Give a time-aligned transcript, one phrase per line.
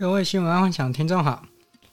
[0.00, 1.42] 各位新闻爱幻想听众好，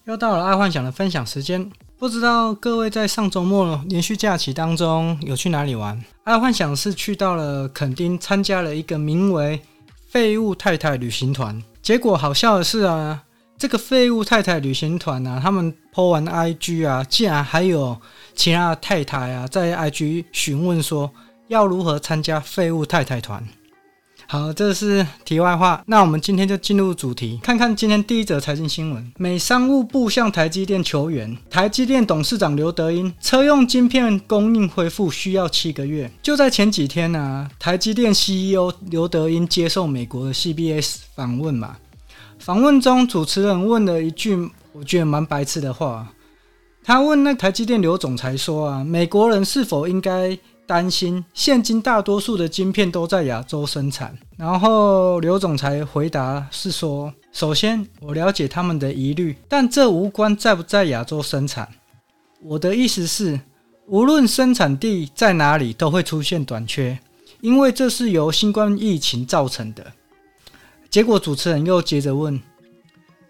[0.03, 1.67] 又到了爱幻想的分享时间。
[1.97, 5.99] 不知道各位在上周末连续假期当中有去哪里玩？
[6.23, 9.59] 爱幻想是去到了垦丁，参加了一个名为
[10.07, 11.59] “废物太太”旅行团。
[11.81, 13.23] 结果好笑的是啊，
[13.57, 17.99] 这个“废物太太”旅行团啊，他们 po 完 IG 啊，竟然还有
[18.35, 21.11] 其他的太太啊，在 IG 询问说
[21.47, 23.43] 要如何参加“废物太太”团。
[24.27, 25.83] 好，这是题外话。
[25.85, 36.11] 那我们今天就进入主题，看看今天第一则财经新闻：美商务部向台积电求援，台积电董事长刘德英，车用晶片供应恢复需要七个月。
[36.23, 41.77] 就在前几天呢、台积电 CEO 刘德英接受美国的 CBS 访问嘛，
[42.39, 44.35] 访问中主持人问了一句
[44.71, 46.07] 我觉得蛮白痴的话，
[46.83, 50.35] 他问那台积电刘总裁说啊，美国人是否应该？
[50.67, 61.69] 担心现今大多数的晶片都在亚洲生产，然后刘总裁回答是说：首先我了解他们的疑虑，但这无关在不在亚洲生产。
[62.41, 63.39] 我的意思是，
[63.87, 66.99] 无论生产地在哪里，都会出现短缺，
[67.41, 69.93] 因为这是由新冠疫情造成的。
[70.89, 72.41] 结果主持人又接着问：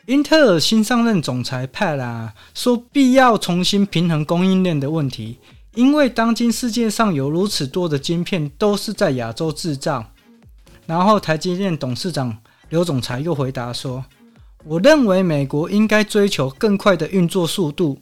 [0.06, 5.40] 英特尔新上任总裁派拉说，必要重新平衡供应链的问题。
[5.76, 10.06] 因为当今世界上有如此多的晶片都是在亚洲制造，
[10.86, 12.38] 然后台积电董事长
[12.70, 14.04] 刘总裁又回答说
[14.64, 18.00] ：“我认为美国应该追求更快的运作速度，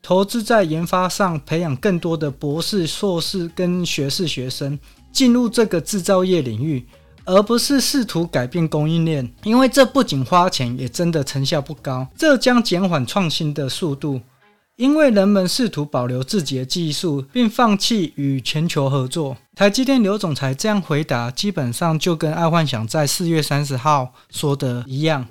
[0.00, 4.78] 投资在研发上，培养更多的博士、硕士跟学士学生
[5.10, 6.86] 进入这个制造业领域，
[7.24, 14.20] 而不是试图改变供应链，因为这不仅花钱，也真的成效不高，这将减缓创新的速度。”
[14.76, 19.34] 因为人们试图保留自己的技术，并放弃与全球合作。
[19.54, 25.26] 台积电刘总裁这样回答，基本上就跟爱幻想在四月三十号说的一样。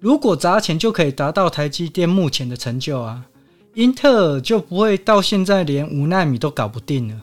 [0.00, 3.22] 如果砸钱就可以达到台积电目前的成就啊，
[3.74, 7.14] 英特尔就不会到现在连五纳米都搞不定了。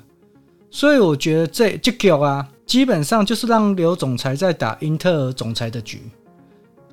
[0.69, 5.99] 所以我觉得这这个啊，基本上就是让刘总裁在打英特尔总裁的局，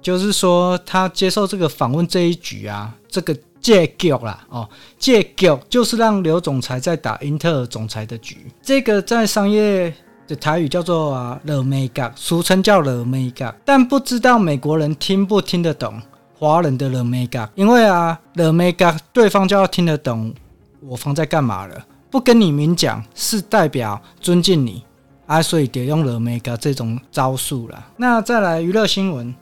[0.00, 3.36] 就是说他接受这个访问这一局啊，这个。
[3.66, 8.46] 借局啦，哦，借局就是让刘总裁在打英特尔总裁的局。
[8.62, 9.92] 这个在商业
[10.28, 13.52] 的台语叫做啊，勒眉角，俗称叫勒眉角。
[13.64, 16.00] 但不知道美国人听不听得懂
[16.38, 20.32] 华人的勒眉角，因为啊，勒眉角对方就要听得懂
[20.80, 21.84] 我方在干嘛了。
[22.08, 24.84] 不跟你明讲，是代表尊敬你
[25.26, 27.86] 啊，所以得用勒眉角这种招数了。
[27.96, 29.26] 那再来娱乐新闻，《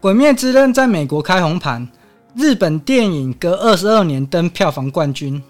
[0.00, 1.88] 鬼灭之刃》在美国开红盘。
[2.34, 5.38] 日本电影隔二十二年登票房冠军，《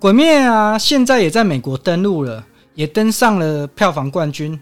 [0.00, 4.58] 鬼灭》啊，现在也在美国登陆了，也登上了票房冠军。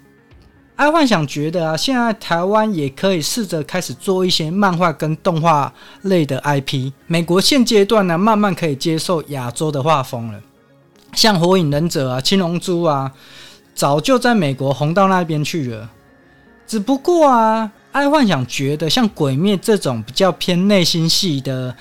[0.76, 5.72] 爱幻想觉得啊，现在台湾也可以试着开始做一些漫画跟动画
[6.02, 6.92] 类的 IP。
[7.06, 10.38] 美国现阶段呢，慢慢可以接受亚洲的画风了，
[11.14, 13.10] 像《火影忍者》啊，《青龙珠》啊，
[13.74, 15.90] 早就在美国红到那边去了。
[16.66, 17.72] 只不过啊。
[17.92, 21.76] 爱幻想觉得像《鬼灭》这种比较偏内心戏的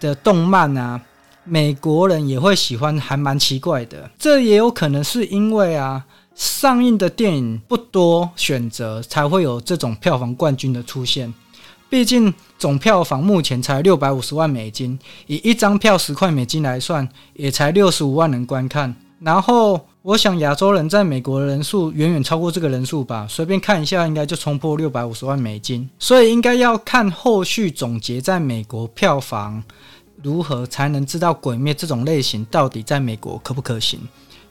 [0.00, 1.00] 的动漫啊，
[1.44, 4.10] 美国人也会喜欢，还蛮奇怪的。
[4.18, 11.32] 这也有可能是因为啊，上映的电影不多选择，才会有这种票房冠军的出现。
[11.88, 14.98] 毕竟总票房目前才六百五十万美金，
[15.28, 18.94] 以一张票十块美金来算，也才六十五万人观看。
[19.20, 19.80] 然后。
[20.04, 25.88] 我想亚洲人在美国的人数远远超过这个人数吧，随便看一下，应该就冲破六百五十万美金。
[25.96, 29.62] 所以应该要看后续总结，在美国票房
[30.20, 34.00] 如何，才能知道《鬼灭》这种类型到底在美国可不可行。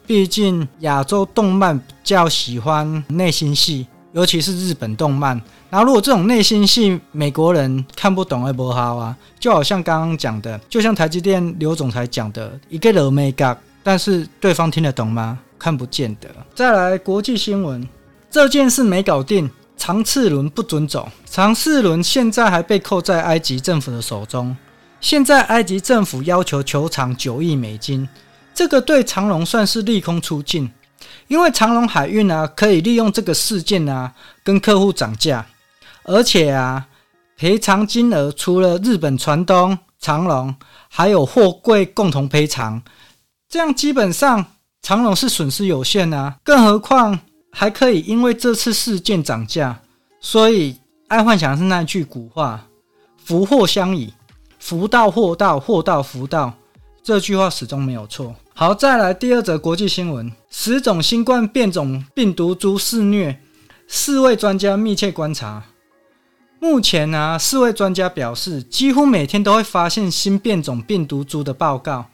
[0.08, 5.40] 毕竟亚洲动漫比较喜欢内心戏，尤其是日本动漫。
[5.70, 9.14] 然后如果这种内心戏美国人看不懂，会不好啊。
[9.38, 13.54] 就好像刚刚讲的，就像台积电刘总裁讲的，一个人没搞。
[13.84, 15.40] 但是对方听得懂吗？
[15.58, 16.30] 看不见的。
[16.56, 17.88] 再来国际新闻，
[18.30, 21.10] 这件事没搞定，长次轮不准走。
[21.26, 24.56] 长次轮现在还被扣在埃及政府的手中。
[25.00, 28.08] 现在埃及政府要求求偿九亿美金，
[28.54, 30.72] 这个对长荣算是利空出尽，
[31.28, 34.14] 因为长荣海运啊可以利用这个事件啊
[34.44, 35.46] 跟客户涨价，
[36.04, 36.88] 而且啊
[37.36, 40.56] 赔偿金额除了日本船东长荣，
[40.90, 42.82] 还有货柜共同赔偿。
[43.52, 44.46] 这样基本上
[44.82, 47.20] 长荣是损失有限啊，更何况
[47.52, 49.78] 还可以因为这次事件涨价，
[50.22, 50.78] 所以
[51.10, 52.66] 爱幻想是那句古话
[53.22, 54.14] “福祸相依”，
[54.58, 56.54] 福到祸到，祸到福到，
[57.04, 58.34] 这句话始终没有错。
[58.54, 63.38] 好，再来第二则国际新闻：十种新冠变种病毒株肆虐，
[63.86, 65.62] 四位专家密切观察。
[66.62, 72.06] 目前呢、四位专家表示，几乎每天都会发现新变种病毒株的报告。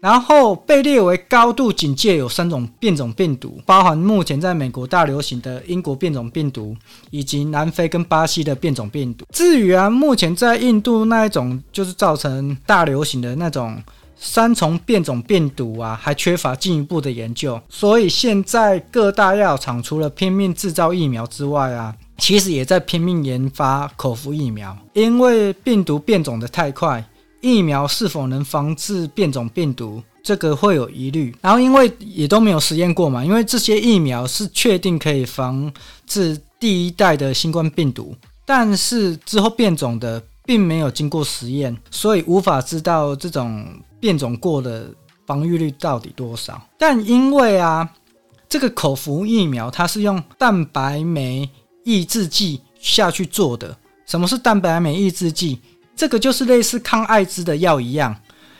[0.00, 6.76] 然后被列为高度警戒有三种变种病毒，包含目前在美国大流行的英国变种病毒，
[7.10, 9.26] 以及南非跟巴西的变种病毒。
[9.32, 13.82] 至于啊，目前在印度那一种就是造成大流行的那种
[14.16, 17.60] 三重变种病毒啊，还缺乏进一步的研究。
[17.68, 27.04] 所以现在各大药厂除了拼命制造疫苗之外啊，其实也在拼命研发口服疫苗，因为病毒变种的太快。
[27.40, 30.02] 疫苗是否能防治变种病毒？
[30.22, 31.34] 这个会有疑虑。
[31.40, 35.72] 然后因为也都没有实验过嘛，因为这些疫苗是确定可以防
[36.06, 38.14] 治第一代的新冠病毒，
[38.44, 43.66] 但是之后变种的并没有经过实验，所以无法知道这种
[43.98, 44.90] 变种过的
[45.26, 46.60] 防御率到底多少。
[46.76, 47.88] 但因为啊，
[48.48, 51.48] 这个口服疫苗它是用蛋白酶
[51.84, 53.74] 抑制剂下去做的。
[54.04, 55.58] 什么是蛋白酶抑制剂？
[55.98, 58.14] 这个就是类似抗艾滋的药一样，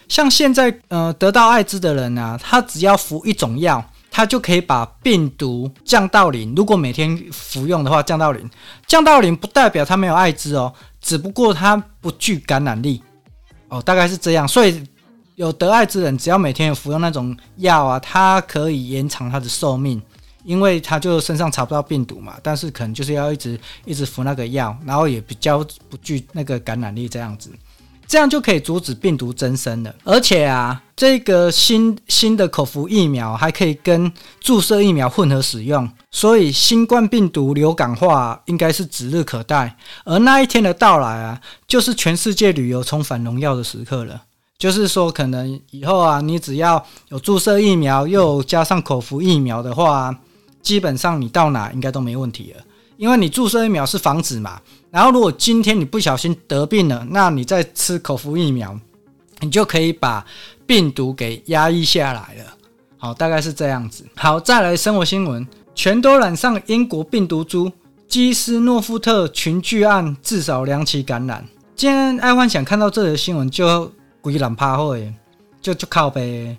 [0.09, 6.53] 像现在呃得到艾滋的人啊，他只要服一种药，他就可以把病毒降到零。
[6.57, 8.51] 如果每天服用的话，降到零，
[8.89, 13.01] 降到零不代表他没有艾滋哦，只不过他不具感染力
[13.69, 14.49] 哦，大概是这样。
[14.49, 14.85] 所以
[15.37, 20.03] 有得艾滋人，只要每天服用那种药啊，他可以延长他的寿命。
[20.45, 25.59] 因为他就身上查不到病毒嘛，但是可能就是要一直一直服那个药，然后也比较
[25.91, 27.51] 不具那个感染力这样子，
[28.07, 29.95] 这样就可以阻止病毒增生了。
[30.05, 39.77] 而且啊，这个新新的口服疫苗还可以跟注射疫苗混合使用，所以新冠病毒流感化应该是指日可待。
[40.05, 44.23] 而那一天的到来啊，就是全世界旅游重返荣耀的时刻了。
[44.57, 50.17] 就是说，可能以后啊，你只要有注射疫苗，又加上口服疫苗的话。
[50.69, 52.63] 基本上你到哪应该都没问题了，
[52.99, 54.61] 因为你注射疫苗是防止嘛。
[54.91, 58.79] 然后如果今天你不小心得病了，那你再吃口服疫苗，
[59.41, 60.23] 你就可以把
[60.67, 62.55] 病毒给压抑下来了。
[62.99, 64.05] 好，大概是这样子。
[64.15, 67.73] 好，再来生活新闻，全都染上英国病毒株，
[68.07, 71.43] 基斯诺夫特群聚案至少两起感染。
[71.75, 75.11] 今天爱幻想看到这则新闻就鬼懒趴会，
[75.63, 76.55] 就就靠北。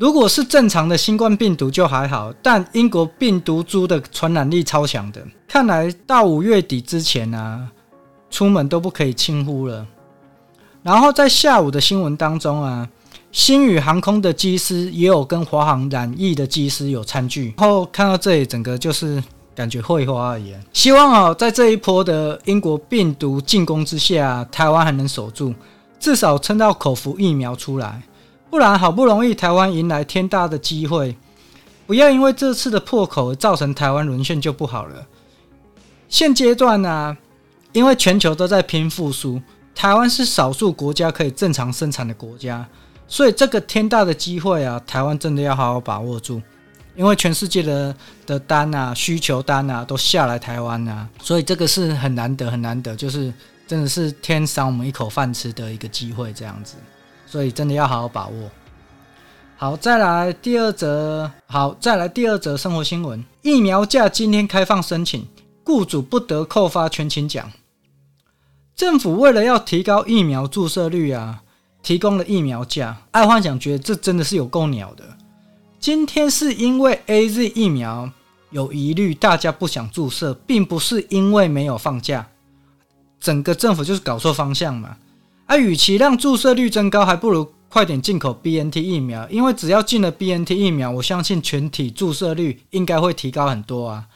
[0.00, 7.68] 如果是正常的新冠病毒就还好，但英国病毒株的传染力超强的，看来到五月底之前啊，
[8.30, 9.86] 出门都不可以轻忽了。
[10.82, 12.88] 然后在下午的新闻当中啊，
[13.30, 17.52] 星宇航空的机师也有跟华航染疫的机师有餐具。
[17.58, 19.22] 然后看到这里，整个就是
[19.54, 20.54] 感觉会花而已。
[20.72, 25.52] 希望啊，在这一波的英国病毒进攻之下，台湾还能守住，
[25.98, 28.02] 至少撑到口服疫苗出来。
[28.50, 31.16] 不然，好不容易台湾迎来天大的机会，
[31.86, 35.06] 不要因为这次的破口而造成台湾沦陷就不好了。
[36.08, 37.16] 现阶段呢、
[37.72, 39.40] 因为全球都在拼复苏，
[39.72, 42.66] 台湾是少数国家可以正常生产的国家，
[43.06, 46.42] 所以这个天大的机会啊，台湾真的要好好把握住。
[46.96, 47.94] 因为全世界的
[48.26, 53.32] 的单啊、需求单啊都下来台湾啊，所以这个是很难得、很难得，就是
[53.68, 56.74] 真的是天赏我们一口饭吃的一个机会，这样子。
[57.30, 58.50] 所以真的要好好把握。
[59.56, 61.30] 好，再来第二则。
[61.46, 65.24] 好，再来第二则生活新闻：疫苗假今天开放申请，
[65.62, 67.52] 雇主不得扣发全勤奖。
[68.74, 71.42] 政府为了要提高疫苗注射率啊，
[71.84, 72.96] 提供了疫苗假。
[73.12, 75.04] 爱幻想觉得这真的是有够鸟的。
[75.78, 78.10] 今天是因为 AZ 疫苗
[78.50, 82.26] 有疑虑，大家不想注射，并不是因为没有放假。
[83.20, 84.96] 整个政府就是搞错方向嘛。
[85.50, 94.06] 啊，与其让注射率增高，还不如快点进口 BNT 疫苗，因为只要进了 BNT 疫苗，我相信全体注射率应该会提高很多啊。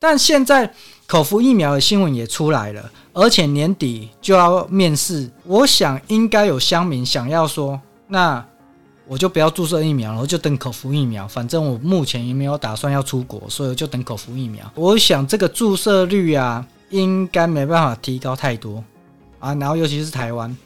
[0.00, 0.74] 但现在
[1.06, 8.44] 口服疫苗的新闻也出来了，而且年底就要面世，我想应该有乡民想要说，那
[9.06, 11.28] 我就不要注射疫苗了，我就等口服疫苗。
[11.28, 14.68] 反正我目前也没有打算要出国，所以就等口服疫苗。
[14.74, 18.82] 我想这个注射率啊，应该没办法提高太多
[19.38, 20.56] 啊，然后尤其是台湾。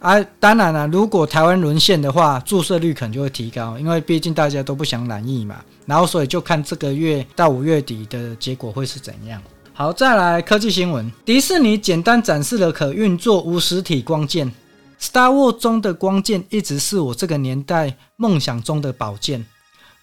[0.00, 5.62] 啊，当然了，如果台湾沦陷的话，注射率可能就会提高，因为毕竟大家都不想染疫嘛。
[5.84, 9.42] 然后，所以就看这个月到五月底的结果会是怎样。
[9.74, 14.50] 好，再来科技新闻，迪士尼简单展示了可运作无实体光剑。
[14.98, 19.44] Star Wars 中的光剑一直是我这个年代梦想中的宝剑。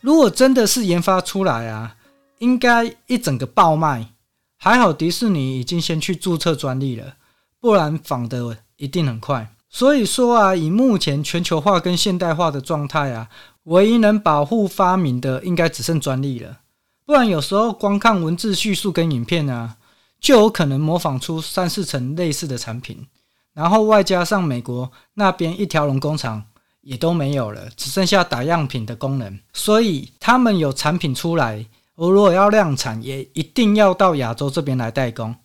[0.01, 1.96] 如果真的是研发出来啊，
[2.38, 4.08] 应该一整个爆卖。
[4.58, 7.13] 还好迪士尼已经先去注册专利了，
[7.60, 9.51] 不然仿的一定很快。
[9.69, 13.29] 所以说啊，以目前全球化跟现代化的状态啊，
[13.63, 16.59] 唯一能保护发明的，应该只剩专利了。
[17.05, 19.77] 不然有时候光看文字叙述跟影片啊，
[20.19, 23.07] 就有可能模仿出三四成类似的产品。
[23.53, 26.43] 然后外加上美国那边一条龙工厂
[26.81, 35.36] 也都没有了，只剩下打样品的功能，所以他们有产品出来，而如果要量产，也一定要到亚洲这边来代工。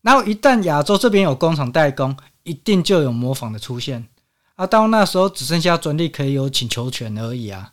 [0.00, 2.16] 然后一旦亚洲这边有工厂代工，
[2.46, 4.06] 一定就有模仿的出现。
[4.54, 7.72] 啊，到那时候只剩下专利可以有请求权而已啊。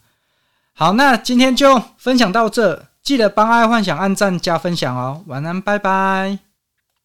[0.73, 5.23] 好，那今天就分享到这，记得帮爱幻想按赞加分享哦。
[5.27, 6.52] 晚安，拜拜。